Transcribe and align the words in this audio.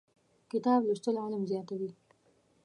کتاب 0.51 0.79
لوستل 0.87 1.15
علم 1.23 1.43
زیاتوي. 1.51 1.89